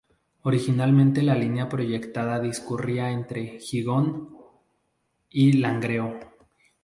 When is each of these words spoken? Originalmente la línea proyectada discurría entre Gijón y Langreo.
Originalmente 0.41 1.21
la 1.21 1.35
línea 1.35 1.69
proyectada 1.69 2.39
discurría 2.39 3.11
entre 3.11 3.59
Gijón 3.59 4.35
y 5.29 5.53
Langreo. 5.53 6.17